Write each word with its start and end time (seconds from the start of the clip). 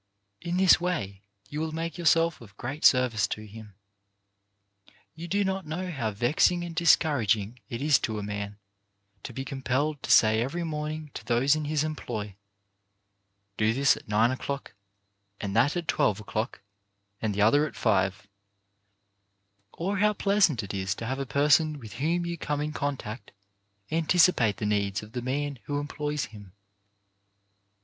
In 0.41 0.57
this 0.57 0.81
way 0.81 1.21
you 1.47 1.59
will 1.59 1.73
make 1.73 1.95
yourself 1.95 2.41
of 2.41 2.57
great 2.57 2.83
service 2.85 3.27
to 3.27 3.45
him. 3.45 3.75
You 5.13 5.27
do 5.27 5.43
not 5.43 5.67
know 5.67 5.91
how 5.91 6.09
vexing 6.09 6.63
and 6.63 6.75
dis 6.75 6.95
216 6.97 6.97
CHARACTER 6.97 7.37
BUILDING 7.37 7.53
couraging 7.53 7.65
it 7.69 7.85
is 7.85 7.99
to 7.99 8.17
a 8.17 8.23
man 8.23 8.57
to 9.21 9.31
be 9.31 9.45
compelled 9.45 10.01
to 10.01 10.09
say 10.09 10.41
every 10.41 10.63
morning 10.63 11.11
to 11.13 11.23
those 11.23 11.55
in 11.55 11.65
his 11.65 11.83
employ: 11.83 12.35
"Do 13.57 13.75
this 13.75 13.95
at 13.95 14.07
nine 14.07 14.31
o'clock, 14.31 14.73
and 15.39 15.55
that 15.55 15.77
at 15.77 15.87
twelve 15.87 16.19
o'clock, 16.19 16.61
and 17.21 17.35
the 17.35 17.43
other 17.43 17.67
at 17.67 17.75
five;" 17.75 18.27
or 19.71 19.97
how 19.99 20.13
pleasant 20.13 20.63
it 20.63 20.73
is 20.73 20.95
to 20.95 21.05
have 21.05 21.19
a 21.19 21.27
person 21.27 21.77
with 21.77 21.93
whom 21.99 22.25
you 22.25 22.39
come 22.39 22.59
in 22.59 22.71
contact 22.71 23.33
anticipate 23.91 24.57
the 24.57 24.65
needs 24.65 25.03
of 25.03 25.11
the 25.11 25.21
man 25.21 25.59
who 25.65 25.79
employs 25.79 26.25
him. 26.33 26.53